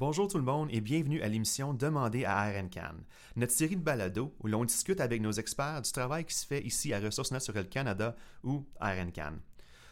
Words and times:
Bonjour 0.00 0.28
tout 0.28 0.38
le 0.38 0.44
monde 0.44 0.68
et 0.70 0.80
bienvenue 0.80 1.22
à 1.22 1.28
l'émission 1.28 1.74
Demandez 1.74 2.24
à 2.24 2.48
RNCAN, 2.52 2.94
notre 3.34 3.52
série 3.52 3.74
de 3.74 3.82
balado 3.82 4.32
où 4.38 4.46
l'on 4.46 4.64
discute 4.64 5.00
avec 5.00 5.20
nos 5.20 5.32
experts 5.32 5.82
du 5.82 5.90
travail 5.90 6.24
qui 6.24 6.34
se 6.34 6.46
fait 6.46 6.64
ici 6.64 6.92
à 6.92 7.00
Ressources 7.00 7.32
naturelles 7.32 7.68
Canada 7.68 8.14
ou 8.44 8.64
RNCAN. 8.80 9.38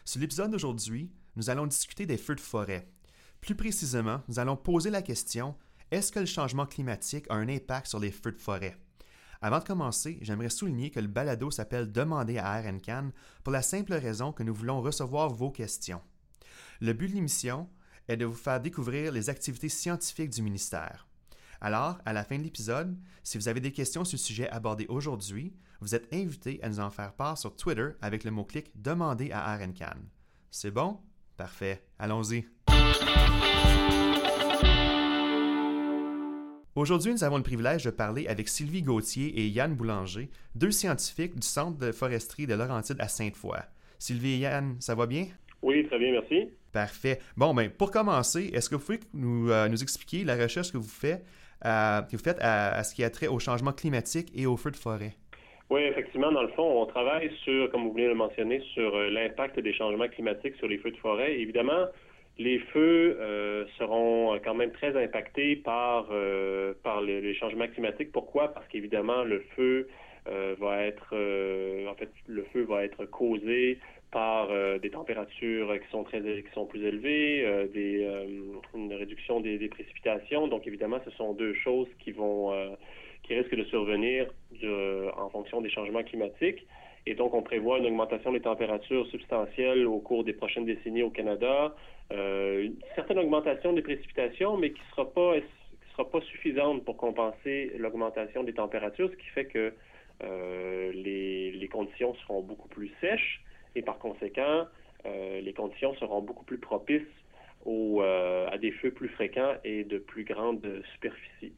Sur 0.05 0.21
l'épisode 0.21 0.51
d'aujourd'hui, 0.51 1.11
nous 1.35 1.49
allons 1.49 1.67
discuter 1.67 2.05
des 2.05 2.15
feux 2.15 2.35
de 2.35 2.39
forêt. 2.39 2.87
Plus 3.41 3.53
précisément, 3.53 4.21
nous 4.29 4.39
allons 4.39 4.55
poser 4.55 4.91
la 4.91 5.01
question 5.01 5.57
est-ce 5.91 6.13
que 6.13 6.21
le 6.21 6.25
changement 6.25 6.65
climatique 6.65 7.25
a 7.29 7.35
un 7.35 7.49
impact 7.49 7.87
sur 7.87 7.99
les 7.99 8.11
feux 8.11 8.31
de 8.31 8.39
forêt? 8.39 8.77
Avant 9.41 9.59
de 9.59 9.65
commencer, 9.65 10.19
j'aimerais 10.21 10.49
souligner 10.49 10.89
que 10.89 11.01
le 11.01 11.07
balado 11.07 11.51
s'appelle 11.51 11.91
Demander 11.91 12.37
à 12.37 12.61
RNCAN 12.61 13.09
pour 13.43 13.51
la 13.51 13.61
simple 13.61 13.93
raison 13.93 14.31
que 14.31 14.43
nous 14.43 14.55
voulons 14.55 14.81
recevoir 14.81 15.27
vos 15.31 15.51
questions. 15.51 16.01
Le 16.79 16.93
but 16.93 17.09
de 17.09 17.15
l'émission 17.15 17.67
est 18.07 18.17
de 18.17 18.25
vous 18.25 18.33
faire 18.33 18.61
découvrir 18.61 19.11
les 19.11 19.29
activités 19.29 19.69
scientifiques 19.69 20.29
du 20.29 20.41
ministère. 20.41 21.07
Alors, 21.59 21.99
à 22.05 22.13
la 22.13 22.23
fin 22.23 22.37
de 22.37 22.43
l'épisode, 22.43 22.97
si 23.23 23.37
vous 23.37 23.47
avez 23.47 23.59
des 23.59 23.71
questions 23.71 24.05
sur 24.05 24.17
le 24.17 24.21
sujet 24.21 24.49
abordé 24.49 24.85
aujourd'hui, 24.89 25.53
vous 25.81 25.95
êtes 25.95 26.11
invité 26.13 26.59
à 26.63 26.69
nous 26.69 26.79
en 26.79 26.89
faire 26.89 27.13
part 27.13 27.37
sur 27.37 27.55
Twitter 27.55 27.89
avec 28.01 28.23
le 28.23 28.31
mot-clic 28.31 28.71
Demander 28.75 29.31
à 29.31 29.55
RNCAN. 29.55 29.97
C'est 30.51 30.71
bon? 30.71 30.99
Parfait. 31.35 31.83
Allons-y. 31.99 32.45
Aujourd'hui, 36.75 37.11
nous 37.11 37.23
avons 37.23 37.37
le 37.37 37.43
privilège 37.43 37.85
de 37.85 37.89
parler 37.89 38.27
avec 38.27 38.47
Sylvie 38.47 38.83
Gauthier 38.83 39.39
et 39.39 39.47
Yann 39.47 39.73
Boulanger, 39.73 40.29
deux 40.53 40.69
scientifiques 40.69 41.33
du 41.33 41.47
Centre 41.47 41.79
de 41.79 41.91
foresterie 41.91 42.45
de 42.45 42.53
Laurentide 42.53 42.97
à 42.99 43.07
Sainte-Foy. 43.07 43.57
Sylvie 43.97 44.33
et 44.33 44.37
Yann, 44.39 44.77
ça 44.79 44.93
va 44.93 45.07
bien? 45.07 45.27
Oui, 45.61 45.85
très 45.87 45.97
bien, 45.97 46.11
merci. 46.11 46.49
Parfait. 46.71 47.19
Bon, 47.35 47.53
ben, 47.53 47.69
pour 47.69 47.91
commencer, 47.91 48.51
est-ce 48.53 48.69
que 48.69 48.75
vous 48.75 48.85
pouvez 48.85 48.99
nous, 49.13 49.49
euh, 49.49 49.67
nous 49.67 49.81
expliquer 49.81 50.23
la 50.23 50.35
recherche 50.35 50.71
que 50.71 50.77
vous 50.77 50.83
faites, 50.83 51.23
euh, 51.65 52.01
que 52.01 52.11
vous 52.15 52.23
faites 52.23 52.39
à, 52.41 52.83
ce 52.83 52.93
qui 52.93 53.03
a 53.03 53.09
trait 53.09 53.27
au 53.27 53.39
changement 53.39 53.71
climatique 53.71 54.31
et 54.35 54.45
aux 54.45 54.57
feux 54.57 54.71
de 54.71 54.75
forêt? 54.75 55.13
Oui, 55.69 55.81
effectivement, 55.81 56.31
dans 56.31 56.43
le 56.43 56.49
fond, 56.49 56.81
on 56.81 56.85
travaille 56.85 57.31
sur, 57.43 57.69
comme 57.71 57.83
vous 57.83 57.93
venez 57.93 58.05
de 58.05 58.09
le 58.09 58.15
mentionner, 58.15 58.61
sur 58.73 58.95
euh, 58.95 59.09
l'impact 59.09 59.59
des 59.59 59.73
changements 59.73 60.07
climatiques 60.07 60.55
sur 60.57 60.67
les 60.67 60.77
feux 60.77 60.91
de 60.91 60.97
forêt. 60.97 61.39
Évidemment, 61.39 61.87
les 62.37 62.59
feux 62.59 63.17
euh, 63.19 63.65
seront 63.77 64.39
quand 64.43 64.53
même 64.53 64.71
très 64.71 64.95
impactés 65.03 65.55
par, 65.55 66.07
par 66.83 67.01
les, 67.01 67.33
changements 67.33 67.67
climatiques. 67.67 68.11
Pourquoi? 68.11 68.53
Parce 68.53 68.67
qu'évidemment, 68.67 69.23
le 69.23 69.43
feu 69.55 69.87
va 70.59 70.83
être, 70.85 71.13
en 71.87 71.95
fait, 71.95 72.09
le 72.27 72.43
feu 72.53 72.63
va 72.63 72.83
être 72.83 73.05
causé 73.05 73.79
par 74.11 74.49
des 74.79 74.89
températures 74.89 75.79
qui 75.79 75.87
sont 75.89 76.03
très 76.03 76.21
qui 76.21 76.51
sont 76.53 76.65
plus 76.65 76.83
élevées, 76.83 77.67
des, 77.73 78.07
une 78.75 78.93
réduction 78.93 79.39
des, 79.39 79.67
précipitations. 79.69 80.47
Donc, 80.47 80.65
évidemment, 80.67 80.99
ce 81.05 81.11
sont 81.11 81.33
deux 81.33 81.53
choses 81.53 81.87
qui 81.99 82.11
vont 82.11 82.53
qui 83.23 83.35
risquent 83.35 83.55
de 83.55 83.65
survenir 83.65 84.27
en 85.17 85.29
fonction 85.29 85.61
des 85.61 85.69
changements 85.69 86.03
climatiques. 86.03 86.65
Et 87.07 87.15
donc, 87.15 87.33
on 87.33 87.41
prévoit 87.41 87.77
une 87.79 87.85
augmentation 87.85 88.33
des 88.33 88.41
températures 88.41 89.07
substantielles 89.07 89.85
au 89.85 89.99
cours 89.99 90.25
des 90.25 90.33
prochaines 90.33 90.65
décennies 90.65 91.03
au 91.03 91.09
Canada, 91.09 91.73
euh, 92.11 92.63
une 92.63 92.75
certaine 92.95 93.19
augmentation 93.19 93.71
des 93.71 93.81
précipitations, 93.81 94.57
mais 94.57 94.71
qui 94.71 94.81
sera 94.91 95.09
pas 95.09 95.35
sera 95.93 96.09
pas 96.09 96.19
suffisante 96.19 96.83
pour 96.83 96.97
compenser 96.97 97.71
l'augmentation 97.77 98.43
des 98.43 98.53
températures, 98.53 99.09
ce 99.09 99.15
qui 99.15 99.27
fait 99.27 99.45
que 99.45 99.57
euh, 99.57 99.71
les, 100.21 101.51
les, 101.51 101.67
conditions 101.67 102.15
seront 102.15 102.41
beaucoup 102.41 102.67
plus 102.67 102.91
sèches 103.01 103.41
et 103.75 103.81
par 103.81 103.99
conséquent, 103.99 104.65
euh, 105.05 105.41
les 105.41 105.53
conditions 105.53 105.93
seront 105.95 106.21
beaucoup 106.21 106.45
plus 106.45 106.57
propices 106.57 107.01
au, 107.65 108.01
à 108.01 108.57
des 108.57 108.71
feux 108.71 108.91
plus 108.91 109.09
fréquents 109.09 109.55
et 109.63 109.83
de 109.83 109.97
plus 109.97 110.23
grande 110.23 110.65
superficie. 110.93 111.53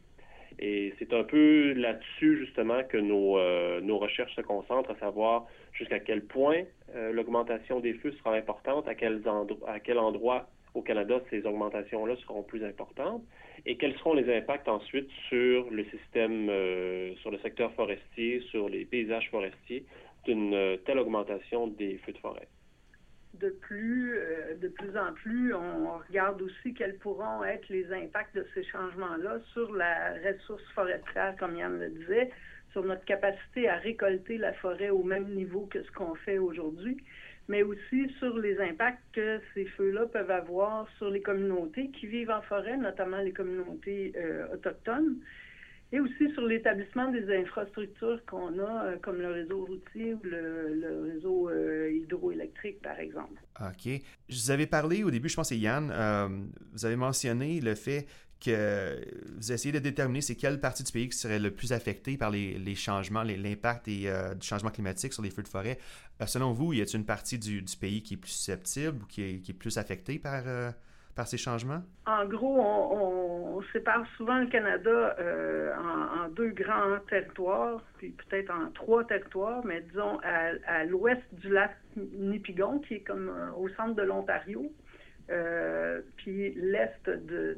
Et 0.62 0.94
c'est 1.00 1.14
un 1.14 1.24
peu 1.24 1.72
là-dessus, 1.74 2.38
justement, 2.46 2.84
que 2.84 2.98
nos, 2.98 3.38
euh, 3.38 3.80
nos 3.80 3.98
recherches 3.98 4.36
se 4.36 4.42
concentrent, 4.42 4.92
à 4.92 5.00
savoir 5.00 5.48
jusqu'à 5.72 6.00
quel 6.00 6.26
point 6.26 6.64
euh, 6.96 7.14
l'augmentation 7.14 7.80
des 7.80 7.94
feux 7.94 8.12
sera 8.12 8.36
importante, 8.36 8.86
à, 8.88 8.92
à 9.68 9.80
quel 9.80 10.00
endroit 10.00 10.50
au 10.74 10.82
Canada 10.82 11.20
ces 11.30 11.46
augmentations-là 11.46 12.16
seront 12.18 12.44
plus 12.44 12.64
importantes, 12.64 13.24
et 13.66 13.78
quels 13.78 13.96
seront 13.98 14.14
les 14.14 14.34
impacts 14.36 14.68
ensuite 14.68 15.10
sur 15.28 15.70
le 15.70 15.84
système, 15.86 16.50
euh, 16.50 17.16
sur 17.16 17.32
le 17.32 17.38
secteur 17.40 17.74
forestier, 17.74 18.42
sur 18.52 18.70
les 18.70 18.86
paysages 18.86 19.30
forestiers 19.30 19.86
d'une 20.26 20.78
telle 20.86 21.00
augmentation 21.00 21.68
des 21.68 21.98
feux 22.06 22.14
de 22.14 22.18
forêt? 22.18 22.48
De 23.36 23.50
plus, 23.50 24.18
euh, 24.18 24.56
de 24.56 24.68
plus 24.68 24.98
en 24.98 25.14
plus, 25.14 25.54
on 25.54 26.00
regarde 26.00 26.42
aussi 26.42 26.74
quels 26.74 26.98
pourront 26.98 27.44
être 27.44 27.70
les 27.70 27.92
impacts 27.94 28.36
de 28.36 28.46
ces 28.54 28.64
changements-là 28.64 29.40
sur 29.54 29.72
la 29.74 30.14
ressource 30.26 30.64
forestière, 30.74 31.36
comme 31.38 31.56
Yann 31.56 31.80
le 31.80 31.90
disait, 31.90 32.32
sur 32.72 32.84
notre 32.84 33.06
capacité 33.06 33.70
à 33.70 33.78
récolter 33.78 34.38
la 34.38 34.54
forêt 34.54 34.90
au 34.90 35.04
même 35.04 35.28
niveau 35.36 35.68
que 35.72 35.82
ce 35.84 35.92
qu'on 35.92 36.16
fait 36.16 36.40
aujourd'hui, 36.40 36.98
mais 37.50 37.64
aussi 37.64 38.08
sur 38.20 38.38
les 38.38 38.58
impacts 38.62 39.04
que 39.12 39.42
ces 39.54 39.66
feux-là 39.66 40.06
peuvent 40.06 40.32
avoir 40.32 40.88
sur 40.98 41.10
les 41.10 41.22
communautés 41.22 41.90
qui 41.90 42.06
vivent 42.06 42.30
en 42.30 42.44
forêt, 42.44 42.78
notamment 42.78 43.18
les 43.18 43.34
communautés 43.34 44.14
euh, 44.16 44.54
autochtones 44.54 45.18
et 45.92 46.00
aussi 46.00 46.32
sur 46.34 46.44
l'établissement 46.46 47.12
des 47.12 47.36
infrastructures 47.36 48.24
qu'on 48.28 48.60
a, 48.60 48.86
euh, 48.86 48.98
comme 49.02 49.18
le 49.18 49.32
réseau 49.32 49.66
routier 49.66 50.14
ou 50.14 50.20
le, 50.22 51.10
réseau 51.12 51.50
euh, 51.50 51.92
hydroélectrique, 51.92 52.80
par 52.84 53.00
exemple. 53.00 53.42
OK. 53.60 54.00
Je 54.30 54.36
vous 54.36 54.52
avais 54.52 54.68
parlé 54.68 55.04
au 55.04 55.10
début, 55.10 55.28
je 55.28 55.36
pense 55.36 55.50
que 55.50 55.56
c'est 55.56 55.60
Yann, 55.60 55.92
vous 56.74 56.86
avez 56.86 56.96
mentionné 56.96 57.60
le 57.62 57.74
fait 57.74 58.06
que 58.40 58.98
vous 59.38 59.52
essayez 59.52 59.74
de 59.74 59.80
déterminer 59.80 60.22
c'est 60.22 60.36
quelle 60.36 60.60
partie 60.60 60.84
du 60.84 60.92
pays 60.92 61.10
qui 61.10 61.18
serait 61.18 61.40
le 61.40 61.52
plus 61.52 61.74
affectée 61.74 62.18
par 62.18 62.30
les, 62.30 62.76
changements, 62.76 63.24
l'impact 63.24 63.90
du 63.90 64.08
changement 64.42 64.70
climatique 64.70 65.14
sur 65.14 65.24
les 65.24 65.30
feux 65.30 65.44
de 65.44 65.48
forêt. 65.48 65.78
selon 66.26 66.54
vous, 66.54 66.74
y 66.74 66.82
a-t-il 66.82 67.00
une 67.00 67.06
partie 67.06 67.38
du, 67.38 67.64
pays 67.80 68.02
qui 68.02 68.14
est 68.16 68.18
plus 68.18 68.32
susceptible 68.32 69.04
ou 69.04 69.06
qui 69.08 69.24
est, 69.24 69.54
plus 69.54 69.78
affectée 69.78 70.20
par 70.20 70.44
par 71.20 71.28
ces 71.28 71.38
changements? 71.38 71.84
En 72.06 72.26
gros, 72.26 72.62
on, 72.62 73.62
sépare 73.74 74.06
souvent 74.16 74.38
le 74.38 74.48
Canada 74.48 75.18
euh, 75.20 75.74
en, 75.76 76.30
deux 76.30 76.52
grands 76.52 76.98
territoires, 77.10 77.84
puis 77.98 78.12
peut-être 78.12 78.50
en 78.52 78.72
trois 78.72 79.04
territoires, 79.04 79.62
mais 79.66 79.82
disons 79.82 80.18
à, 80.24 80.86
l'ouest 80.86 81.22
du 81.34 81.50
lac 81.50 81.76
Nipigon, 81.98 82.80
qui 82.80 82.96
est 82.96 83.02
comme 83.02 83.28
euh, 83.28 83.52
au 83.58 83.68
centre 83.70 83.96
de 83.96 84.04
l'Ontario, 84.04 84.72
euh, 85.30 86.02
puis 86.18 86.54
l'est 86.56 87.10
de, 87.10 87.58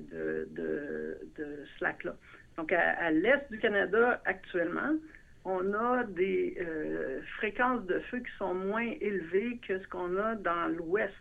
ce 0.56 1.84
lac-là. 1.84 2.16
Donc, 2.58 2.72
à, 2.74 3.12
l'est 3.12 3.50
du 3.50 3.60
Canada, 3.60 4.22
actuellement, 4.26 4.96
on 5.46 5.74
a 5.74 6.04
des 6.04 6.58
fréquences 7.38 7.86
de 7.86 8.00
feu 8.12 8.20
qui 8.20 8.38
sont 8.38 8.54
moins 8.54 8.92
élevées 9.00 9.60
que 9.68 9.80
ce 9.80 9.88
qu'on 9.88 10.18
a 10.18 10.36
dans 10.36 10.68
l'ouest 10.68 11.14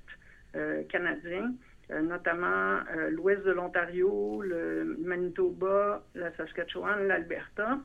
canadien. 0.89 1.53
Euh, 1.93 2.03
notamment 2.03 2.79
euh, 2.95 3.11
l'ouest 3.11 3.45
de 3.45 3.51
l'Ontario, 3.51 4.43
le 4.43 4.97
Manitoba, 5.01 6.05
la 6.15 6.31
Saskatchewan, 6.37 7.09
l'Alberta. 7.09 7.79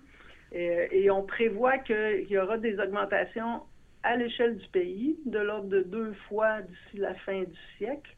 Et, 0.52 1.10
on 1.10 1.24
prévoit 1.24 1.80
qu'il 1.80 2.28
y 2.30 2.38
aura 2.38 2.58
des 2.58 2.80
augmentations 2.80 3.64
à 4.04 4.16
l'échelle 4.16 4.58
du 4.58 4.68
pays, 4.68 5.18
de 5.26 5.40
l'ordre 5.40 5.70
de 5.70 5.82
deux 5.82 6.14
fois 6.30 6.62
d'ici 6.62 6.98
la 6.98 7.14
fin 7.16 7.42
du 7.42 7.60
siècle. 7.78 8.10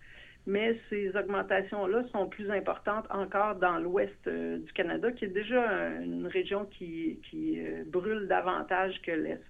Mais 0.47 0.79
ces 0.89 1.15
augmentations-là 1.15 2.05
sont 2.11 2.27
plus 2.27 2.49
importantes 2.49 3.05
encore 3.11 3.55
dans 3.55 3.77
l'ouest 3.77 4.15
euh, 4.25 4.57
du 4.57 4.73
Canada, 4.73 5.11
qui 5.11 5.25
est 5.25 5.33
déjà 5.43 5.61
une 6.01 6.25
région 6.25 6.65
qui, 6.65 7.19
qui 7.29 7.59
brûle 7.85 8.27
davantage 8.27 8.99
que 9.03 9.11
l'est. 9.11 9.43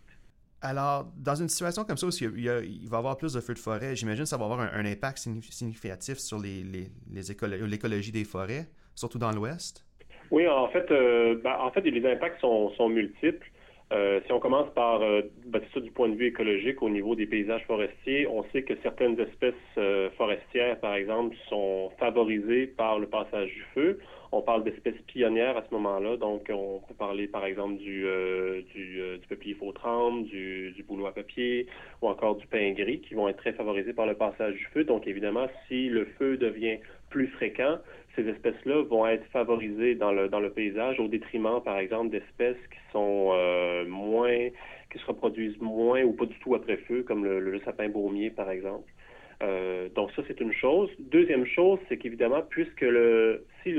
Alors, 0.62 1.06
dans 1.16 1.36
une 1.36 1.50
situation 1.50 1.84
comme 1.84 1.98
ça 1.98 2.08
où 2.08 2.10
il, 2.20 2.50
va 2.50 2.62
y 2.64 2.88
avoir 2.98 3.16
plus 3.18 3.34
de 3.34 3.40
feux 3.40 3.54
de 3.54 3.60
forêt, 3.60 3.96
j'imagine 3.96 4.24
que 4.24 4.30
ça 4.30 4.38
va 4.38 4.46
avoir 4.46 4.60
un, 4.60 4.86
impact 4.86 5.20
significatif 5.20 6.18
sur 6.18 6.40
l'écologie 6.40 8.12
des 8.12 8.24
forêts, 8.24 8.66
surtout 8.96 9.20
dans 9.20 9.32
l'Ouest? 9.32 9.86
Oui, 10.32 10.48
en 10.48 10.68
fait, 10.70 10.90
euh, 10.92 11.40
ben, 11.44 11.56
en 11.60 11.72
fait, 11.72 11.82
les 11.82 12.12
impacts 12.12 12.42
sont, 12.42 12.90
multiples. 12.90 13.48
Euh, 13.94 14.20
si 14.26 14.34
on 14.34 14.40
commence 14.40 14.70
par 14.74 15.02
euh, 15.02 15.22
ben, 15.46 15.62
ça 15.74 15.80
du 15.80 15.92
point 15.92 16.10
de 16.10 16.16
vue 16.16 16.28
écologique 16.28 16.82
au 16.82 16.90
niveau 16.90 17.16
des 17.16 17.26
paysages 17.26 17.64
forestiers, 17.66 18.28
on 18.28 18.44
sait 18.52 18.64
que 18.64 18.74
certaines 18.84 19.20
espèces 19.20 19.54
forestières, 20.18 20.80
par 20.80 20.96
exemple, 20.96 21.36
sont 21.50 21.92
favorisées 21.98 22.68
par 22.68 23.00
le 23.00 23.08
passage 23.08 23.50
du 23.50 23.64
feu. 23.74 24.00
On 24.32 24.42
parle 24.42 24.64
d'espèces 24.64 25.00
pionnières 25.08 25.58
à 25.58 25.64
ce 25.64 25.74
moment-là, 25.74 26.18
donc 26.18 26.48
on 26.50 26.82
peut 26.86 26.94
parler 26.94 27.28
par 27.28 27.46
exemple 27.46 27.78
du, 27.78 28.06
euh, 28.06 28.62
du, 28.74 29.00
euh, 29.00 29.18
du 29.18 29.28
peuplier 29.28 29.56
faux 29.56 29.74
du, 30.24 30.72
du 30.72 30.84
bouleau 30.84 31.06
à 31.06 31.14
papier 31.14 31.68
ou 32.02 32.10
encore 32.10 32.36
du 32.36 32.46
pin 32.48 32.72
gris 32.74 33.00
qui 33.00 33.14
vont 33.14 33.30
être 33.30 33.38
très 33.38 33.54
favorisés 33.54 33.94
par 33.94 34.06
le 34.06 34.16
passage 34.16 34.56
du 34.56 34.66
feu. 34.74 34.84
Donc 34.84 35.08
évidemment, 35.08 35.48
si 35.68 35.88
le 35.88 36.06
feu 36.18 36.38
devient 36.38 36.80
plus 37.10 37.28
fréquent, 37.28 37.78
ces 38.18 38.28
espèces-là 38.28 38.82
vont 38.84 39.08
être 39.08 39.26
favorisées 39.28 39.96
dans 39.96 40.12
le, 40.12 40.28
dans 40.28 40.40
le 40.40 40.50
paysage 40.50 41.00
au 41.00 41.08
détriment, 41.08 41.62
par 41.64 41.78
exemple, 41.78 42.10
d'espèces 42.10 42.58
qui 42.72 42.80
sont 42.92 43.30
euh, 43.32 43.86
moins, 43.88 44.50
qui 44.92 45.00
se 45.00 45.06
reproduisent 45.06 45.60
moins 45.62 46.02
ou 46.04 46.14
pas 46.14 46.26
du 46.26 46.38
tout 46.40 46.56
après 46.56 46.78
feu, 46.78 47.04
comme 47.04 47.24
le, 47.24 47.40
le 47.40 47.60
sapin 47.62 47.88
baumier, 47.88 48.32
par 48.32 48.50
exemple. 48.50 48.92
Euh, 49.44 49.88
donc 49.96 50.12
ça, 50.16 50.24
c'est 50.28 50.42
une 50.42 50.52
chose. 50.52 50.90
Deuxième 51.00 51.46
chose, 51.46 51.80
c'est 51.88 51.98
qu'évidemment, 51.98 52.42
puisque 52.50 52.82
le, 52.82 53.46
si 53.64 53.72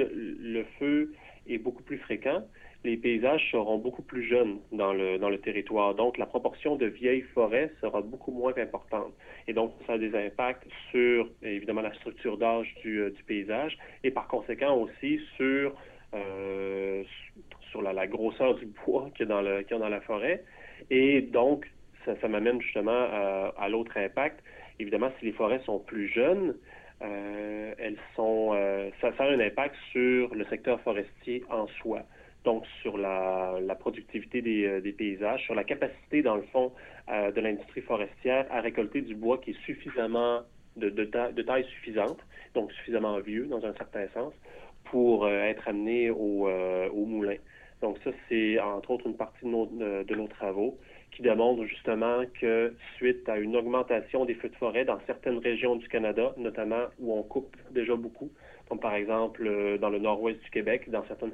plus 1.85 1.99
fréquent, 1.99 2.43
les 2.85 2.97
paysages 2.97 3.51
seront 3.51 3.79
beaucoup 3.79 4.03
plus 4.03 4.23
jeunes 4.25 4.59
dans 4.73 4.93
le, 4.93 5.19
dans 5.19 5.31
le 5.31 5.39
territoire. 5.39 5.95
Donc, 5.95 6.17
la 6.17 6.27
proportion 6.27 6.77
de 6.77 6.87
vieilles 6.87 7.25
forêts 7.35 7.73
sera 7.81 8.01
beaucoup 8.03 8.31
moins 8.31 8.57
importante. 8.57 9.13
Et 9.49 9.53
donc, 9.53 9.73
ça 9.87 9.95
a 9.95 9.99
des 9.99 10.15
impacts 10.15 10.67
sur, 10.91 11.29
évidemment, 11.43 11.81
la 11.81 11.95
structure 11.95 12.39
d'âge 12.39 12.73
du, 12.83 13.01
euh, 13.01 13.11
du, 13.11 13.23
paysage 13.25 13.77
et 14.05 14.11
par 14.11 14.29
conséquent 14.29 14.77
aussi 14.77 15.21
sur, 15.37 15.75
euh, 16.15 17.03
sur 17.71 17.83
la, 17.83 17.93
la, 17.93 18.07
grosseur 18.07 18.55
du 18.55 18.67
bois 18.67 19.11
qu'il 19.17 19.29
y, 19.29 19.33
a 19.33 19.35
dans 19.35 19.43
le, 19.43 19.63
qu'il 19.63 19.73
y 19.73 19.75
a 19.75 19.79
dans 19.79 19.89
la 19.89 20.01
forêt. 20.01 20.45
Et 20.91 21.21
donc, 21.21 21.69
ça, 22.05 22.29
m'amène 22.29 22.63
justement 22.63 23.07
à, 23.59 23.69
l'autre 23.69 23.99
impact. 23.99 24.43
Évidemment, 24.79 25.11
si 25.19 25.27
les 25.27 25.33
forêts 25.33 25.61
sont 25.67 25.81
plus 25.81 26.09
jeunes, 26.09 26.57
euh, 27.03 27.75
elles 27.77 27.99
sont, 28.17 28.57
ça, 29.01 29.13
ça 29.19 29.25
a 29.25 29.31
un 29.31 29.41
impact 29.41 29.75
sur 29.93 30.35
le 30.35 30.45
secteur 30.47 30.81
forestier 30.81 31.45
en 31.51 31.67
soi 31.83 32.05
donc 32.45 32.65
sur 32.83 32.97
la, 32.97 33.59
productivité 33.79 34.39
euh, 34.67 34.81
des, 34.81 34.93
paysages, 34.93 35.43
sur 35.45 35.55
la 35.55 35.65
capacité, 35.65 36.23
dans 36.23 36.37
le 36.37 36.43
fond, 36.53 36.73
euh, 37.11 37.31
de 37.31 37.41
l'industrie 37.41 37.83
forestière 37.83 38.47
à 38.51 38.61
récolter 38.61 39.03
du 39.03 39.15
bois 39.15 39.39
qui 39.39 39.51
est 39.51 39.65
suffisamment 39.65 40.43
de, 40.77 41.05
taille 41.43 41.65
suffisante, 41.65 42.19
donc 42.55 42.73
suffisamment 42.73 43.19
vieux 43.21 43.47
dans 43.47 43.65
un 43.65 43.75
certain 43.75 44.07
sens, 44.15 44.33
pour 44.85 45.27
euh, 45.27 45.43
être 45.43 45.69
amené 45.69 46.11
au, 46.11 47.05
moulin. 47.07 47.37
Donc 47.83 47.99
ça, 48.03 48.11
c'est 48.29 48.59
entre 48.61 48.93
autres 48.93 49.07
une 49.07 49.17
partie 49.17 49.45
de 49.45 49.51
nos, 49.51 49.67
de 49.67 50.15
nos 50.15 50.27
travaux 50.29 50.79
qui 51.13 51.23
démontre 51.23 51.65
justement 51.65 52.23
que 52.41 52.75
suite 52.97 53.29
à 53.29 53.39
une 53.39 53.57
augmentation 53.57 54.25
des 54.25 54.35
feux 54.35 54.49
de 54.49 54.57
forêt 54.57 54.85
dans 54.85 54.99
certaines 55.07 55.39
régions 55.39 55.77
du 55.77 55.89
Canada, 55.89 56.35
notamment 56.37 56.87
où 56.99 57.13
on 57.17 57.23
coupe 57.23 57.57
déjà 57.71 57.95
beaucoup, 57.97 58.31
comme 58.69 58.81
par 58.81 58.95
exemple 58.95 59.47
euh, 59.47 59.79
dans 59.79 59.91
le 59.91 59.99
nord-ouest 59.99 60.41
du 60.43 60.51
Québec, 60.51 60.91
dans 60.91 61.05
certaines, 61.07 61.33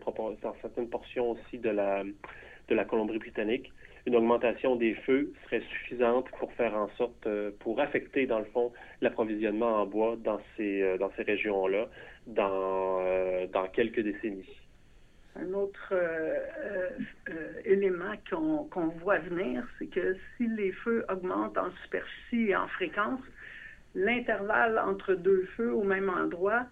portions 0.88 1.32
aussi 1.32 1.58
de 1.58 1.70
la, 1.70 2.04
de 2.04 2.74
la 2.74 2.84
Colombie-Britannique, 2.84 3.72
une 4.06 4.16
augmentation 4.16 4.76
des 4.76 4.94
feux 4.94 5.32
serait 5.44 5.62
suffisante 5.62 6.28
pour 6.38 6.52
faire 6.52 6.74
en 6.74 6.88
sorte, 6.96 7.26
euh, 7.26 7.50
pour 7.60 7.80
affecter 7.80 8.26
dans 8.26 8.38
le 8.38 8.44
fond 8.46 8.72
l'approvisionnement 9.00 9.82
en 9.82 9.86
bois 9.86 10.16
dans 10.22 10.40
ces, 10.56 10.82
euh, 10.82 10.98
dans 10.98 11.10
ces 11.16 11.22
régions-là 11.22 11.88
dans, 12.26 13.02
dans 13.52 13.66
quelques 13.68 14.00
décennies. 14.00 14.48
Un 15.36 15.52
autre 15.52 15.92
élément 17.64 18.14
qu'on 18.30 18.86
voit 19.02 19.18
venir, 19.18 19.66
c'est 19.78 19.88
que 19.88 20.16
si 20.36 20.46
les 20.46 20.70
feux 20.72 21.04
augmentent 21.10 21.58
en 21.58 21.70
superficie 21.82 22.50
et 22.50 22.56
en 22.56 22.68
fréquence, 22.68 23.20
l'intervalle 23.94 24.78
entre 24.78 25.14
deux 25.14 25.46
feux 25.56 25.74
au 25.74 25.82
même 25.82 26.08
endroit 26.08 26.66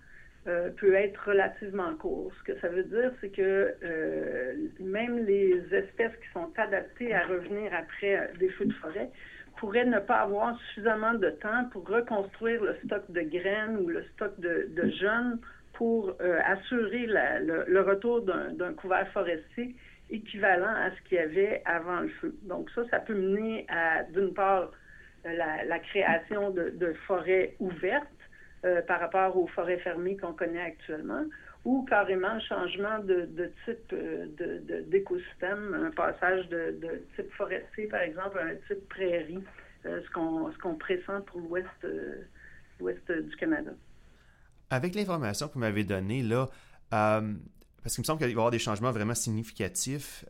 euh, 0.49 0.71
peut 0.71 0.93
être 0.95 1.25
relativement 1.25 1.95
court. 1.95 2.33
Ce 2.41 2.53
que 2.53 2.59
ça 2.59 2.67
veut 2.67 2.83
dire, 2.83 3.13
c'est 3.21 3.29
que 3.29 3.77
euh, 3.85 4.55
même 4.81 5.25
les 5.25 5.63
espèces 5.73 6.17
qui 6.17 6.33
sont 6.33 6.51
adaptées 6.57 7.15
à 7.15 7.25
revenir 7.29 7.73
après 7.73 8.17
euh, 8.17 8.27
des 8.41 8.49
feux 8.49 8.65
de 8.65 8.73
forêt 8.73 9.09
pourraient 9.59 9.85
ne 9.85 10.01
pas 10.01 10.17
avoir 10.17 10.59
suffisamment 10.59 11.15
de 11.15 11.31
temps 11.31 11.67
pour 11.71 11.87
reconstruire 11.87 12.61
le 12.61 12.75
stock 12.85 13.09
de 13.11 13.21
graines 13.21 13.77
ou 13.77 13.87
le 13.87 14.03
stock 14.15 14.33
de, 14.41 14.91
jeunes 15.01 15.39
pour 15.75 16.17
assurer 16.45 17.07
le, 17.07 17.81
retour 17.83 18.23
d'un 18.23 18.75
couvert 18.75 19.07
forestier 19.13 19.77
équivalent 20.11 20.75
à 20.75 20.91
ce 20.91 21.09
qu'il 21.09 21.19
y 21.19 21.21
avait 21.21 21.63
avant 21.67 22.01
le 22.01 22.09
feu. 22.09 22.35
Donc 22.43 22.69
ça, 22.75 22.83
ça 22.91 22.99
peut 22.99 23.15
mener 23.15 23.65
à, 23.69 24.03
d'une 24.05 24.35
part, 24.35 24.73
la, 25.25 25.79
création 25.79 26.51
de 26.51 26.93
forêts 27.07 27.55
ouvertes, 27.61 28.09
euh, 28.65 28.81
par 28.83 29.01
rapport 29.01 29.37
aux 29.37 29.49
forêts 29.49 29.79
fermées 29.79 30.17
qu'on 30.17 30.35
connaît 30.35 30.63
actuellement, 30.63 31.25
ou 31.65 31.85
carrément 31.85 32.39
changement 32.39 33.01
de, 33.01 33.53
type 33.65 33.93
euh, 33.93 34.27
d'écosystème, 34.87 35.75
un 35.75 35.91
passage 35.91 36.49
de, 36.49 37.03
type 37.17 37.33
forestier, 37.33 37.89
par 37.89 38.03
exemple, 38.03 38.39
à 38.39 38.45
un 38.45 38.55
type 38.69 38.89
prairie, 38.89 39.43
euh, 39.85 40.01
ce 40.05 40.11
qu'on 40.13 40.53
ce 40.53 40.77
pressent 40.79 41.25
pour 41.27 41.41
l'ouest 41.41 41.67
l'ouest 42.79 43.11
du 43.11 43.37
Canada. 43.37 43.73
Avec 44.71 44.95
l'information 44.95 45.49
que 45.49 45.55
vous 45.55 45.61
m'avez 45.61 45.83
donnée, 45.83 46.23
là, 46.23 46.49
parce 46.91 47.95
qu'il 47.95 48.03
me 48.03 48.07
semble 48.07 48.19
qu'il 48.19 48.27
va 48.27 48.31
y 48.31 48.33
avoir 48.33 48.51
des 48.53 48.61
changements 48.61 48.93
vraiment 48.93 49.15
significatifs 49.15 50.25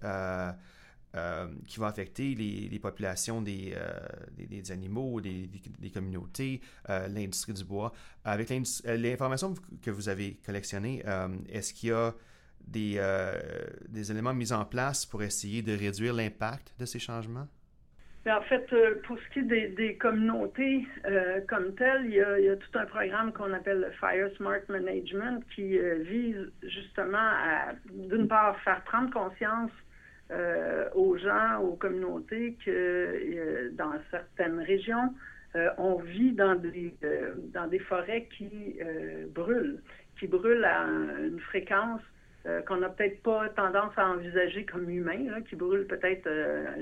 euh, 1.14 1.46
qui 1.66 1.78
va 1.78 1.88
affecter 1.88 2.34
les, 2.34 2.78
populations 2.78 3.42
des, 3.42 3.74
euh, 3.76 3.90
des, 4.38 4.72
animaux, 4.72 5.20
des, 5.20 5.46
communautés, 5.92 6.62
euh, 6.88 7.06
l'industrie 7.06 7.52
du 7.52 7.64
bois. 7.64 7.92
Avec 8.24 8.48
l'information 8.48 9.52
que 9.82 9.90
vous 9.90 10.08
avez 10.08 10.38
collectionnée, 10.46 11.02
est-ce 11.50 11.74
qu'il 11.74 11.90
y 11.90 11.92
a 11.92 12.14
des, 12.66 12.98
des 13.90 14.10
éléments 14.10 14.32
mis 14.32 14.54
en 14.54 14.64
place 14.64 15.04
pour 15.04 15.22
essayer 15.22 15.60
de 15.60 15.76
réduire 15.76 16.14
l'impact 16.14 16.72
de 16.78 16.86
ces 16.86 16.98
changements? 16.98 17.48
Ben, 18.24 18.36
en 18.36 18.42
fait, 18.42 18.64
pour 19.02 19.18
ce 19.18 19.32
qui 19.34 19.40
est 19.40 19.68
des, 19.68 19.96
communautés 19.96 20.86
comme 21.46 21.74
telles, 21.74 22.06
il 22.06 22.14
y, 22.14 22.20
a, 22.22 22.38
il 22.38 22.46
y, 22.46 22.48
a, 22.48 22.56
tout 22.56 22.78
un 22.78 22.86
programme 22.86 23.34
qu'on 23.34 23.52
appelle 23.52 23.80
le 23.80 23.90
Fire 24.00 24.30
Smart 24.38 24.62
Management 24.70 25.44
qui 25.54 25.76
vise 26.04 26.50
justement 26.62 27.18
à, 27.18 27.74
d'une 27.90 28.28
part, 28.28 28.58
faire 28.60 28.82
prendre 28.84 29.10
conscience 29.12 29.70
euh, 30.32 30.88
aux 30.94 31.18
gens, 31.18 31.60
aux 31.60 31.74
communautés 31.74 32.56
que 32.64 32.70
euh, 32.70 33.70
dans 33.72 33.92
certaines 34.10 34.60
régions, 34.60 35.12
euh, 35.56 35.68
on 35.76 35.96
vit 35.96 36.32
dans 36.32 36.54
des, 36.54 36.94
dans 37.52 37.66
des 37.66 37.80
forêts 37.80 38.28
qui 38.38 38.78
brûlent, 39.34 39.80
qui 40.18 40.26
brûlent 40.26 40.64
à 40.64 40.84
une 40.84 41.40
fréquence 41.40 42.00
qu'on 42.66 42.78
n'a 42.78 42.88
peut-être 42.88 43.22
pas 43.22 43.50
tendance 43.50 43.92
à 43.96 44.08
envisager 44.08 44.64
comme 44.64 44.88
humain, 44.90 45.42
qui 45.48 45.54
brûlent 45.54 45.86
peut-être 45.86 46.28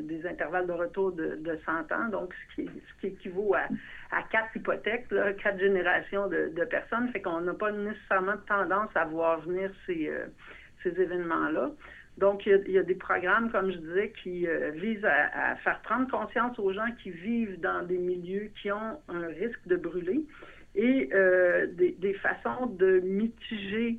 des 0.01 0.27
intervalles 0.27 0.67
de 0.67 0.73
retour 0.73 1.13
de, 1.13 1.37
de 1.37 1.59
100 1.67 1.93
ans, 1.93 2.09
donc 2.09 2.33
ce 2.33 2.55
qui, 2.55 2.67
ce 2.69 3.01
qui 3.01 3.09
équivaut 3.09 3.55
à, 3.55 4.23
quatre 4.31 4.57
hypothèques, 4.57 5.09
quatre 5.43 5.59
générations 5.59 6.29
de, 6.29 6.51
de 6.57 6.65
personnes, 6.65 7.09
fait 7.09 7.21
qu'on 7.21 7.41
n'a 7.41 7.53
pas 7.53 7.73
nécessairement 7.73 8.39
tendance 8.49 8.91
à 8.95 9.05
voir 9.05 9.41
venir 9.41 9.71
ces 9.87 10.09
événements-là. 10.85 11.73
Donc, 12.19 12.45
il 12.45 12.71
y, 12.71 12.79
a, 12.79 12.83
des 12.83 12.95
programmes, 12.95 13.51
comme 13.51 13.73
je 13.73 13.79
disais, 13.79 14.13
qui 14.23 14.47
euh, 14.47 14.71
visent 14.73 15.05
à, 15.05 15.57
faire 15.57 15.81
prendre 15.81 16.11
conscience 16.11 16.59
aux 16.59 16.73
gens 16.73 16.91
qui 17.03 17.11
vivent 17.11 17.59
dans 17.61 17.83
des 17.87 17.97
milieux 17.97 18.51
qui 18.61 18.71
ont 18.71 19.01
un 19.09 19.27
risque 19.29 19.67
de 19.67 19.77
brûler 19.77 20.21
et 20.75 21.09
euh, 21.15 21.67
des, 21.69 22.15
façons 22.15 22.67
de 22.67 23.01
mitiger 23.01 23.99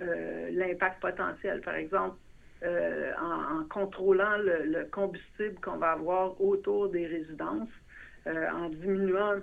euh, 0.00 0.50
l'impact 0.52 1.00
potentiel. 1.00 1.60
Par 1.60 1.74
exemple, 1.74 2.16
en, 2.64 3.64
contrôlant 3.68 4.38
le, 4.38 4.84
combustible 4.90 5.60
qu'on 5.62 5.76
va 5.76 5.92
avoir 5.92 6.40
autour 6.40 6.88
des 6.88 7.06
résidences, 7.06 7.68
en 8.26 8.68
diminuant 8.68 9.36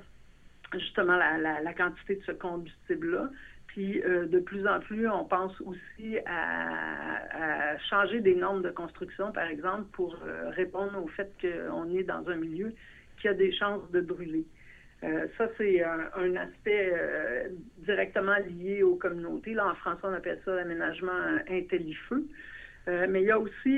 justement 0.73 1.15
la 1.15 1.73
quantité 1.73 2.15
de 2.15 2.23
ce 2.23 2.33
combustible-là, 2.33 3.29
puis 3.75 4.01
euh, 4.05 4.25
de 4.25 4.39
plus 4.39 4.65
en 4.65 4.79
plus, 4.79 5.05
on 5.09 5.25
pense 5.25 5.53
aussi 5.59 6.17
à, 6.25 7.77
changer 7.89 8.21
des 8.21 8.33
normes 8.33 8.61
de 8.61 8.69
construction, 8.69 9.33
par 9.33 9.47
exemple, 9.47 9.83
pour 9.91 10.17
euh, 10.25 10.49
répondre 10.51 10.97
au 11.03 11.07
fait 11.09 11.29
qu'on 11.41 11.89
est 11.93 12.03
dans 12.03 12.25
un 12.29 12.35
milieu 12.37 12.73
qui 13.19 13.27
a 13.27 13.33
des 13.33 13.51
chances 13.51 13.91
de 13.91 13.99
brûler. 13.99 14.45
Euh, 15.03 15.27
ça, 15.37 15.49
c'est 15.57 15.83
un, 15.83 16.35
aspect 16.37 16.93
directement 17.79 18.37
lié 18.47 18.81
aux 18.81 18.95
communautés. 18.95 19.53
Là, 19.53 19.67
en 19.67 19.75
français, 19.75 20.03
on 20.03 20.13
appelle 20.13 20.39
ça 20.45 20.55
l'aménagement 20.55 21.35
intellifeux. 21.49 22.23
mais 22.87 23.23
il 23.23 23.27
y 23.27 23.31
a 23.31 23.37
aussi, 23.37 23.77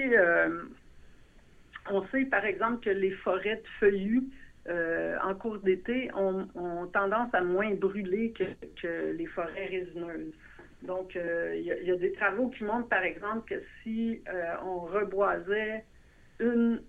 on 1.89 2.06
sait 2.10 2.25
par 2.25 2.46
exemple 2.46 2.86
que 2.86 2.92
les 2.92 3.12
forêts 3.12 3.56
de 3.56 3.68
feuillus 3.80 4.25
euh, 4.70 5.18
en 5.24 5.34
cours 5.34 5.60
d'été 5.60 6.10
ont, 6.14 6.48
tendance 6.92 7.34
à 7.34 7.42
moins 7.42 7.74
brûler 7.76 8.34
que, 8.34 9.12
les 9.14 9.26
forêts 9.28 9.66
résineuses. 9.66 10.34
Donc, 10.84 11.16
euh, 11.16 11.56
il 11.56 11.66
y, 11.66 11.92
a 11.92 11.96
des 11.96 12.12
travaux 12.14 12.50
qui 12.50 12.64
montrent, 12.64 12.90
par 12.90 13.04
exemple, 13.04 13.50
que 13.50 13.62
si 13.82 14.22
euh, 14.28 14.54
on 14.64 14.80
reboisait 14.80 15.84
une, 16.40 16.82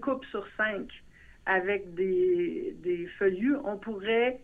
coupe 0.00 0.24
sur 0.26 0.44
cinq 0.56 0.88
avec 1.46 1.94
des, 1.94 2.74
des 2.82 3.06
feuillus, 3.18 3.56
on 3.64 3.76
pourrait, 3.76 4.40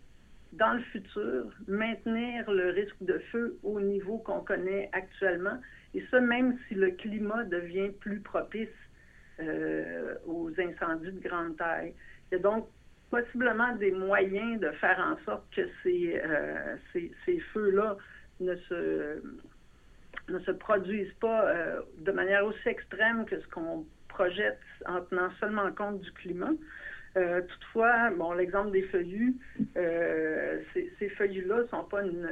dans 0.53 0.75
le 0.75 0.81
futur, 0.81 1.47
maintenir 1.67 2.51
le 2.51 2.71
risque 2.71 3.03
de 3.03 3.19
feu 3.33 3.59
au 3.63 3.81
niveau 3.81 4.19
qu'on 4.19 4.41
connaît 4.41 4.91
actuellement. 4.93 5.59
Et 5.95 6.05
ça, 6.11 6.21
même 6.21 6.59
si 6.69 6.75
le 6.75 6.91
climat 6.91 7.45
devient 7.45 7.91
plus 8.01 8.21
propice 8.21 8.69
euh, 9.40 10.14
aux 10.26 10.50
incendies 10.59 11.12
de 11.12 11.28
grande 11.28 11.57
taille. 11.57 11.95
Il 12.31 12.37
y 12.37 12.38
a 12.38 12.43
donc 12.43 12.69
possiblement 13.11 13.75
des 13.76 13.93
moyens 13.93 14.61
de 14.61 14.71
faire 14.73 14.99
en 14.99 15.23
sorte 15.25 15.45
que 15.55 15.62
ces, 15.83 16.21
euh, 16.25 16.76
ces, 16.93 17.40
feux-là 17.52 17.97
ne 18.40 18.57
se, 18.57 19.23
ne 20.28 20.38
se 20.40 20.50
produisent 20.50 21.14
pas 21.21 21.49
euh, 21.49 21.81
de 21.99 22.12
manière 22.12 22.45
aussi 22.45 22.69
extrême 22.69 23.25
que 23.26 23.38
ce 23.40 23.47
qu'on 23.49 23.87
projette 24.09 24.59
en 24.87 25.00
tenant 25.02 25.31
seulement 25.38 25.71
compte 25.73 26.00
du 26.00 26.11
climat. 26.12 26.52
toutefois, 27.14 28.11
bon, 28.11 28.33
l'exemple 28.33 28.71
des 28.73 28.83
feuillus, 28.85 29.37
ces, 29.75 31.09
feuillus-là 31.16 31.62
ne 31.62 31.66
sont 31.69 31.85
pas 31.85 32.02
une, 32.02 32.28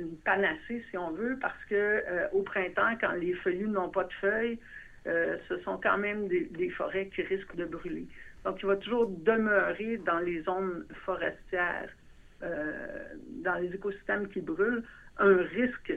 une 0.00 0.16
panacée, 0.18 0.84
si 0.90 0.96
on 0.96 1.10
veut, 1.12 1.38
parce 1.40 1.62
que 1.68 1.74
euh, 1.74 2.28
au 2.32 2.42
printemps, 2.42 2.96
quand 3.00 3.12
les 3.12 3.34
feuillus 3.34 3.68
n'ont 3.68 3.90
pas 3.90 4.04
de 4.04 4.12
feuilles, 4.14 4.58
euh, 5.06 5.36
ce 5.48 5.58
sont 5.60 5.78
quand 5.78 5.98
même 5.98 6.28
des, 6.28 6.70
forêts 6.70 7.06
qui 7.14 7.22
risquent 7.22 7.56
de 7.56 7.64
brûler. 7.64 8.06
Donc, 8.44 8.58
il 8.62 8.66
va 8.66 8.76
toujours 8.76 9.06
demeurer 9.06 9.98
dans 9.98 10.18
les 10.20 10.42
zones 10.42 10.86
forestières, 11.04 11.90
dans 12.40 13.54
les 13.56 13.74
écosystèmes 13.74 14.28
qui 14.28 14.40
brûlent, 14.40 14.82
un 15.18 15.36
risque 15.42 15.92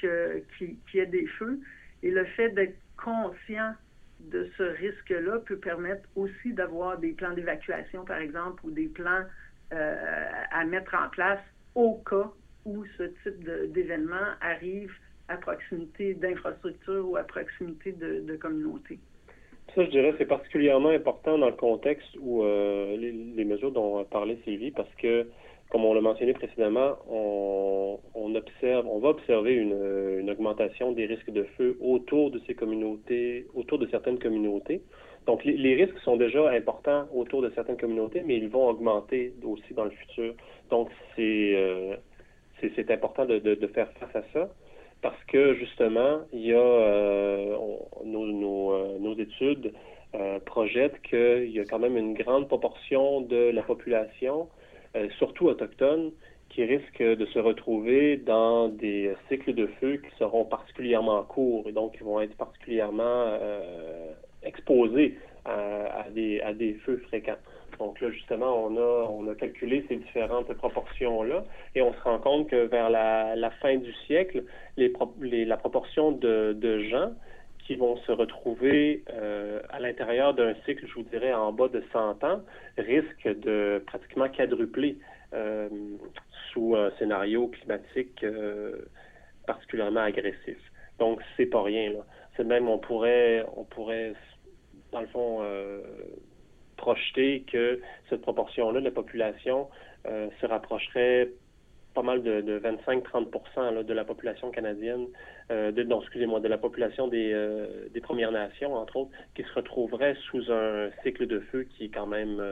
qu'il 0.00 0.76
y 0.92 0.98
ait 0.98 1.06
des 1.06 1.26
feux. 1.38 1.60
Et 2.02 2.10
le 2.10 2.24
fait 2.24 2.48
d'être 2.50 2.76
conscient 2.96 3.74
de 4.18 4.50
ce 4.56 4.62
risque-là 4.64 5.38
peut 5.46 5.58
permettre 5.58 6.08
aussi 6.16 6.52
d'avoir 6.52 6.98
des 6.98 7.12
plans 7.12 7.32
d'évacuation, 7.32 8.04
par 8.04 8.18
exemple, 8.18 8.66
ou 8.66 8.72
des 8.72 8.88
plans 8.88 9.24
à 9.70 10.64
mettre 10.64 10.96
en 10.96 11.08
place 11.10 11.40
au 11.76 12.02
cas 12.08 12.32
où 12.64 12.84
ce 12.96 13.04
type 13.22 13.44
d'événement 13.72 14.34
arrive 14.40 14.92
à 15.28 15.36
proximité 15.36 16.14
d'infrastructures 16.14 17.08
ou 17.08 17.16
à 17.16 17.22
proximité 17.22 17.92
de, 17.92 18.36
communautés. 18.36 18.98
Ça, 19.74 19.84
je 19.84 19.90
dirais, 19.90 20.14
c'est 20.18 20.26
particulièrement 20.26 20.90
important 20.90 21.38
dans 21.38 21.48
le 21.48 21.56
contexte 21.56 22.08
où 22.20 22.42
euh, 22.42 22.96
les, 22.96 23.44
mesures 23.44 23.72
dont 23.72 23.98
a 23.98 24.04
parlé 24.04 24.38
Sylvie, 24.44 24.70
parce 24.70 24.92
que, 24.96 25.26
comme 25.70 25.84
on 25.84 25.94
l'a 25.94 26.00
mentionné 26.00 26.34
précédemment, 26.34 26.96
on, 27.08 28.34
observe, 28.34 28.86
on 28.86 28.98
va 28.98 29.08
observer 29.10 29.54
une, 29.54 30.30
augmentation 30.30 30.92
des 30.92 31.06
risques 31.06 31.30
de 31.30 31.44
feu 31.56 31.76
autour 31.80 32.30
de 32.30 32.40
ces 32.46 32.54
communautés, 32.54 33.46
autour 33.54 33.78
de 33.78 33.86
certaines 33.86 34.18
communautés. 34.18 34.82
Donc, 35.26 35.44
les, 35.44 35.74
risques 35.74 35.98
sont 36.00 36.16
déjà 36.16 36.50
importants 36.50 37.08
autour 37.14 37.40
de 37.40 37.50
certaines 37.54 37.78
communautés, 37.78 38.22
mais 38.24 38.36
ils 38.36 38.48
vont 38.48 38.68
augmenter 38.68 39.32
aussi 39.42 39.72
dans 39.74 39.84
le 39.84 39.90
futur. 39.90 40.34
Donc, 40.70 40.90
c'est 41.16 41.54
euh, 41.54 41.96
c'est 42.76 42.90
important 42.90 43.24
de, 43.26 43.66
faire 43.74 43.88
face 43.98 44.16
à 44.16 44.22
ça 44.32 44.48
parce 45.04 45.22
que 45.24 45.54
justement, 45.56 46.22
il 46.32 46.46
y 46.46 46.54
a 46.54 46.56
euh, 46.56 47.54
nos, 48.06 48.72
euh, 48.72 49.14
études 49.18 49.74
euh, 50.14 50.40
projettent 50.40 50.98
qu'il 51.02 51.50
y 51.50 51.60
a 51.60 51.64
quand 51.66 51.78
même 51.78 51.98
une 51.98 52.14
grande 52.14 52.48
proportion 52.48 53.20
de 53.20 53.50
la 53.50 53.62
population, 53.62 54.48
surtout 55.18 55.48
autochtone, 55.48 56.12
qui 56.48 56.64
risque 56.64 57.02
de 57.02 57.26
se 57.26 57.38
retrouver 57.38 58.16
dans 58.16 58.68
des 58.68 59.12
cycles 59.28 59.52
de 59.52 59.66
feu 59.78 59.96
qui 59.98 60.16
seront 60.18 60.46
particulièrement 60.46 61.22
courts 61.24 61.68
et 61.68 61.72
donc 61.72 61.98
qui 61.98 62.04
vont 62.04 62.20
être 62.20 62.36
particulièrement 62.36 63.36
exposés 64.42 65.18
à 65.44 66.06
des 66.10 66.74
feux 66.84 67.02
fréquents. 67.08 67.42
Donc 67.78 68.00
là, 68.00 68.10
justement, 68.10 68.64
on 68.64 69.28
a, 69.28 69.34
calculé 69.34 69.84
ces 69.88 69.96
différentes 69.96 70.52
proportions-là 70.54 71.44
et 71.74 71.82
on 71.82 71.92
se 71.92 72.00
rend 72.00 72.18
compte 72.18 72.48
que 72.48 72.66
vers 72.66 72.90
la, 72.90 73.50
fin 73.60 73.76
du 73.76 73.92
siècle, 74.06 74.44
la 74.76 75.56
proportion 75.56 76.12
de, 76.12 76.78
gens 76.90 77.12
qui 77.66 77.76
vont 77.76 77.96
se 77.98 78.12
retrouver 78.12 79.02
euh, 79.10 79.60
à 79.70 79.80
l'intérieur 79.80 80.34
d'un 80.34 80.54
cycle, 80.66 80.86
je 80.86 80.94
vous 80.94 81.02
dirais, 81.04 81.32
en 81.32 81.50
bas 81.52 81.68
de 81.68 81.82
100 81.92 82.22
ans, 82.22 82.42
risque 82.76 83.26
de 83.26 83.82
pratiquement 83.86 84.28
quadrupler 84.28 84.98
euh, 85.32 85.68
sous 86.52 86.76
un 86.76 86.90
scénario 86.98 87.48
climatique 87.48 88.22
euh, 88.22 88.76
particulièrement 89.46 90.00
agressif. 90.00 90.58
Donc, 90.98 91.20
c'est 91.36 91.46
pas 91.46 91.62
rien. 91.62 91.92
C'est 92.36 92.44
même, 92.44 92.68
on 92.68 92.78
pourrait, 92.78 93.44
on 93.56 93.64
pourrait, 93.64 94.12
dans 94.92 95.00
le 95.00 95.06
fond, 95.06 95.40
projeter 96.84 97.44
que 97.50 97.80
cette 98.10 98.20
proportion-là 98.20 98.78
de 98.80 98.84
la 98.84 98.90
population 98.90 99.68
euh, 100.06 100.28
se 100.38 100.46
rapprocherait 100.46 101.30
pas 101.94 102.02
mal 102.02 102.22
de, 102.22 102.58
25-30% 102.58 103.84
de 103.84 103.94
la 103.94 104.04
population 104.04 104.50
canadienne, 104.50 105.06
euh, 105.50 105.72
de, 105.72 105.82
non, 105.82 106.02
excusez-moi, 106.02 106.40
de 106.40 106.48
la 106.48 106.58
population 106.58 107.08
des, 107.08 107.30
euh, 107.32 107.88
des, 107.94 108.02
Premières 108.02 108.32
Nations, 108.32 108.74
entre 108.74 108.96
autres, 108.96 109.12
qui 109.34 109.44
se 109.44 109.52
retrouverait 109.54 110.16
sous 110.26 110.52
un 110.52 110.90
cycle 111.02 111.26
de 111.26 111.40
feu 111.40 111.62
qui 111.62 111.84
est 111.86 111.88
quand 111.88 112.06
même 112.06 112.42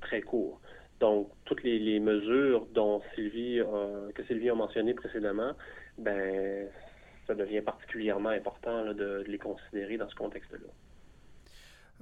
très 0.00 0.20
court. 0.20 0.60
Donc, 0.98 1.28
toutes 1.44 1.62
les, 1.62 2.00
mesures 2.00 2.66
dont 2.74 3.02
Sylvie, 3.14 3.60
que 4.14 4.24
Sylvie 4.24 4.50
a 4.50 4.54
mentionnées 4.54 4.94
précédemment, 4.94 5.52
ben, 5.98 6.66
ça 7.28 7.34
devient 7.34 7.60
particulièrement 7.60 8.30
important 8.30 8.94
de 8.94 9.22
les 9.28 9.38
considérer 9.38 9.96
dans 9.96 10.08
ce 10.08 10.16
contexte-là. 10.16 10.70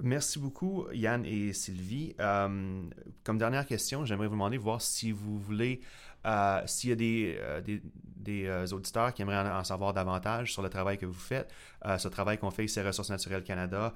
Merci 0.03 0.39
beaucoup, 0.39 0.87
Yann 0.91 1.25
et 1.25 1.53
Sylvie. 1.53 2.15
Euh, 2.19 2.81
comme 3.23 3.37
dernière 3.37 3.65
question, 3.65 4.03
j'aimerais 4.03 4.27
vous 4.27 4.33
demander 4.33 4.57
voir 4.57 4.81
si 4.81 5.11
vous 5.11 5.39
voulez, 5.39 5.79
euh, 6.25 6.61
s'il 6.65 6.89
y 6.89 6.93
a 6.93 6.95
des, 6.97 7.37
euh, 7.39 7.61
des, 7.61 8.73
auditeurs 8.73 9.13
qui 9.13 9.21
aimeraient 9.21 9.49
en, 9.49 9.63
savoir 9.63 9.93
davantage 9.93 10.51
sur 10.51 10.61
le 10.61 10.69
travail 10.69 10.97
que 10.97 11.05
vous 11.05 11.13
faites, 11.13 11.49
ce 11.97 12.07
travail 12.07 12.37
qu'on 12.39 12.51
fait 12.51 12.65
ici 12.65 12.79
à 12.79 12.83
Ressources 12.83 13.11
naturelles 13.11 13.43
Canada, 13.43 13.93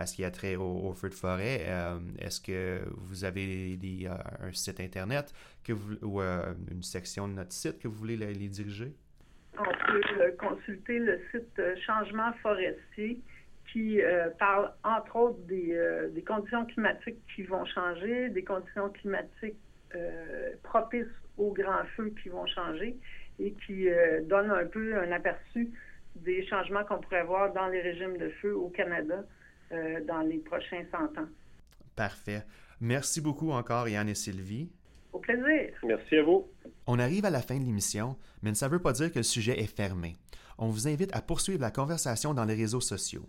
est-ce 0.00 0.14
qu'il 0.14 0.22
y 0.22 0.24
a 0.24 0.30
trait 0.30 0.56
au, 0.56 0.92
feu 0.94 1.10
de 1.10 1.14
forêt? 1.14 1.66
est-ce 2.18 2.40
que 2.40 2.80
vous 2.96 3.24
avez 3.24 3.78
un 4.40 4.52
site 4.52 4.80
Internet 4.80 5.32
que 5.62 5.74
vous, 5.74 5.94
ou 6.02 6.22
une 6.22 6.82
section 6.82 7.28
de 7.28 7.34
notre 7.34 7.52
site 7.52 7.78
que 7.78 7.88
vous 7.88 7.94
voulez 7.96 8.16
les 8.16 8.48
diriger? 8.48 8.94
On 9.58 9.64
peut 9.64 10.32
consulter 10.38 10.98
le 10.98 11.20
site 11.30 11.60
Changement 11.86 12.32
forestier 12.42 13.20
qui 13.72 14.00
euh, 14.00 14.30
parle 14.38 14.72
entre 14.84 15.16
autres 15.16 15.38
euh, 15.50 16.08
des, 16.10 16.22
conditions 16.22 16.64
climatiques 16.66 17.18
qui 17.34 17.42
vont 17.42 17.64
changer, 17.64 18.28
des 18.30 18.44
conditions 18.44 18.90
climatiques 18.90 19.56
euh, 19.94 20.50
propices 20.62 21.06
aux 21.38 21.52
grands 21.52 21.84
feux 21.96 22.14
qui 22.22 22.28
vont 22.28 22.46
changer 22.46 22.96
et 23.38 23.52
qui 23.66 23.86
donne 24.22 24.50
un 24.50 24.64
peu 24.64 24.98
un 24.98 25.12
aperçu 25.12 25.70
des 26.14 26.46
changements 26.46 26.82
qu'on 26.84 26.98
pourrait 26.98 27.24
voir 27.24 27.52
dans 27.52 27.66
les 27.66 27.82
régimes 27.82 28.16
de 28.16 28.30
feu 28.40 28.56
au 28.56 28.70
Canada 28.70 29.22
dans 29.70 30.22
les 30.22 30.38
prochains 30.38 30.82
100 30.90 31.20
ans. 31.20 31.28
Parfait. 31.94 32.42
Merci 32.80 33.20
beaucoup 33.20 33.50
encore, 33.50 33.90
Yann 33.90 34.08
et 34.08 34.14
Sylvie. 34.14 34.70
Au 35.12 35.18
plaisir. 35.18 35.74
Merci 35.82 36.16
à 36.16 36.22
vous. 36.22 36.48
On 36.86 36.98
arrive 36.98 37.26
à 37.26 37.30
la 37.30 37.42
fin 37.42 37.58
de 37.58 37.64
l'émission, 37.64 38.16
mais 38.40 38.54
ça 38.54 38.68
ne 38.68 38.72
veut 38.72 38.80
pas 38.80 38.92
dire 38.92 39.12
que 39.12 39.18
le 39.18 39.22
sujet 39.22 39.60
est 39.60 39.76
fermé. 39.76 40.16
On 40.56 40.68
vous 40.68 40.88
invite 40.88 41.14
à 41.14 41.20
poursuivre 41.20 41.60
la 41.60 41.70
conversation 41.70 42.32
dans 42.32 42.46
les 42.46 42.54
réseaux 42.54 42.80
sociaux. 42.80 43.28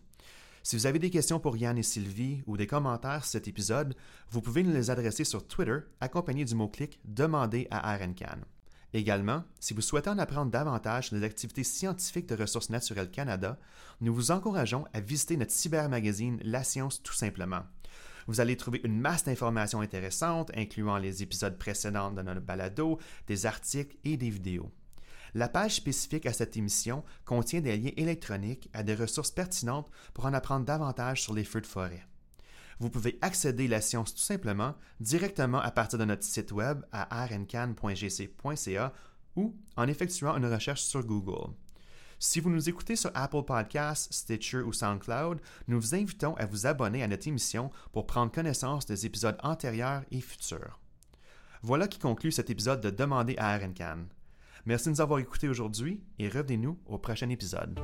Si 0.67 0.75
vous 0.75 0.85
avez 0.85 0.99
des 0.99 1.09
questions 1.09 1.39
pour 1.39 1.55
Yann 1.55 1.77
et 1.77 1.81
Sylvie 1.81 2.43
ou 2.45 2.57
des 2.57 2.67
commentaires 2.67 3.23
sur 3.23 3.31
cet 3.31 3.47
épisode, 3.47 3.95
vous 4.31 4.41
pouvez 4.41 4.63
nous 4.63 4.73
les 4.73 4.89
adresser 4.89 5.23
sur 5.23 5.47
Twitter 5.47 5.77
accompagné 6.01 6.43
du 6.43 6.55
mot-clic 6.55 6.99
Demander 7.05 7.69
à 7.71 7.95
RNCAN. 7.95 8.41
Également, 8.91 9.45
si 9.61 9.73
vous 9.73 9.79
souhaitez 9.79 10.09
en 10.09 10.17
apprendre 10.17 10.51
davantage 10.51 11.07
sur 11.07 11.15
les 11.15 11.23
activités 11.23 11.63
scientifiques 11.63 12.27
de 12.27 12.35
Ressources 12.35 12.69
naturelles 12.69 13.09
Canada, 13.09 13.57
nous 14.01 14.13
vous 14.13 14.29
encourageons 14.31 14.83
à 14.91 14.99
visiter 14.99 15.37
notre 15.37 15.53
cybermagazine 15.53 16.41
La 16.43 16.65
Science 16.65 17.01
tout 17.01 17.13
simplement. 17.13 17.63
Vous 18.27 18.41
allez 18.41 18.57
trouver 18.57 18.81
une 18.83 18.99
masse 18.99 19.23
d'informations 19.23 19.79
intéressantes, 19.79 20.51
incluant 20.53 20.97
les 20.97 21.23
épisodes 21.23 21.57
précédents 21.57 22.11
de 22.11 22.21
notre 22.23 22.41
balado, 22.41 22.99
des 23.27 23.45
articles 23.45 23.95
et 24.03 24.17
des 24.17 24.29
vidéos. 24.29 24.69
La 25.33 25.49
page 25.49 25.75
spécifique 25.75 26.25
à 26.25 26.33
cette 26.33 26.57
émission 26.57 27.03
contient 27.25 27.61
des 27.61 27.77
liens 27.77 27.91
électroniques 27.97 28.69
à 28.73 28.83
des 28.83 28.95
ressources 28.95 29.31
pertinentes 29.31 29.89
pour 30.13 30.25
en 30.25 30.33
apprendre 30.33 30.65
davantage 30.65 31.21
sur 31.21 31.33
les 31.33 31.43
feux 31.43 31.61
de 31.61 31.67
forêt. 31.67 32.05
Vous 32.79 32.89
pouvez 32.89 33.17
accéder 33.21 33.65
à 33.65 33.69
la 33.69 33.81
science 33.81 34.13
tout 34.13 34.21
simplement 34.21 34.75
directement 34.99 35.59
à 35.59 35.71
partir 35.71 35.97
de 35.97 36.05
notre 36.05 36.23
site 36.23 36.51
web 36.51 36.83
à 36.91 37.25
rncan.gc.ca 37.25 38.93
ou 39.35 39.55
en 39.75 39.87
effectuant 39.87 40.37
une 40.37 40.45
recherche 40.45 40.81
sur 40.81 41.03
Google. 41.03 41.53
Si 42.19 42.39
vous 42.39 42.49
nous 42.49 42.67
écoutez 42.67 42.95
sur 42.95 43.11
Apple 43.13 43.43
Podcasts, 43.43 44.11
Stitcher 44.11 44.61
ou 44.61 44.73
SoundCloud, 44.73 45.39
nous 45.67 45.79
vous 45.79 45.93
invitons 45.93 46.35
à 46.35 46.47
vous 46.47 46.65
abonner 46.65 47.03
à 47.03 47.07
notre 47.07 47.27
émission 47.27 47.69
pour 47.91 48.07
prendre 48.07 48.31
connaissance 48.31 48.87
des 48.87 49.05
épisodes 49.05 49.37
antérieurs 49.43 50.03
et 50.09 50.21
futurs. 50.21 50.79
Voilà 51.61 51.87
qui 51.87 51.99
conclut 51.99 52.31
cet 52.31 52.49
épisode 52.49 52.81
de 52.81 52.89
Demander 52.89 53.35
à 53.37 53.55
RNCAN. 53.57 54.05
Merci 54.67 54.89
de 54.89 54.95
nous 54.95 55.01
avoir 55.01 55.19
écoutés 55.19 55.47
aujourd'hui 55.47 56.01
et 56.19 56.27
revenez-nous 56.27 56.77
au 56.87 56.97
prochain 56.97 57.29
épisode. 57.29 57.79